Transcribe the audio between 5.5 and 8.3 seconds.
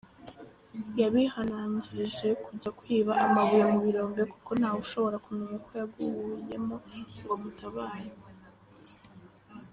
ko yaguyemo ngo amutabare.